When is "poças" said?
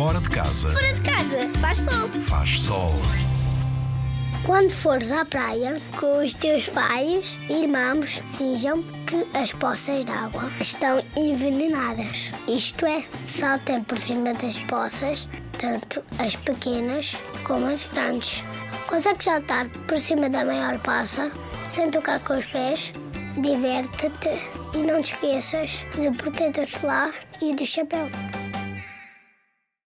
9.52-10.02, 14.60-15.28